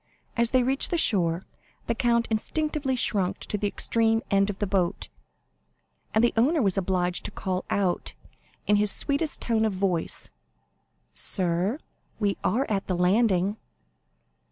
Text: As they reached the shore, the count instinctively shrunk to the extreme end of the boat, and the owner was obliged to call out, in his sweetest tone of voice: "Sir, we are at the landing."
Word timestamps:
As 0.35 0.49
they 0.49 0.63
reached 0.63 0.89
the 0.89 0.97
shore, 0.97 1.45
the 1.85 1.93
count 1.93 2.25
instinctively 2.31 2.95
shrunk 2.95 3.37
to 3.41 3.55
the 3.55 3.67
extreme 3.67 4.23
end 4.31 4.49
of 4.49 4.57
the 4.57 4.65
boat, 4.65 5.09
and 6.11 6.23
the 6.23 6.33
owner 6.35 6.59
was 6.59 6.75
obliged 6.75 7.23
to 7.25 7.29
call 7.29 7.65
out, 7.69 8.15
in 8.65 8.77
his 8.77 8.91
sweetest 8.91 9.43
tone 9.43 9.63
of 9.63 9.73
voice: 9.73 10.31
"Sir, 11.13 11.77
we 12.19 12.35
are 12.43 12.65
at 12.67 12.87
the 12.87 12.95
landing." 12.97 13.57